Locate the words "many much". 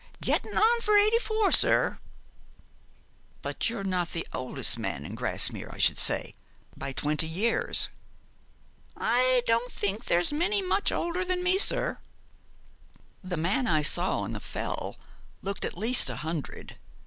10.33-10.91